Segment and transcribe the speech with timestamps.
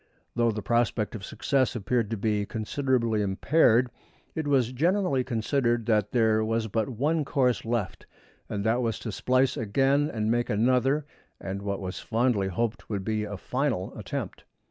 [0.35, 3.91] Though the prospect of success appeared to be considerably impaired
[4.33, 8.07] it was generally considered that there was but one course left,
[8.49, 11.05] and that was to splice again and make another
[11.39, 14.43] and what was fondly hoped would be a final attempt.